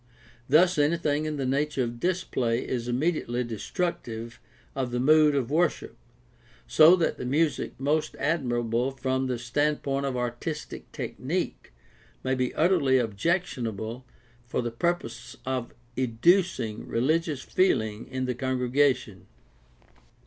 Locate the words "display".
1.99-2.67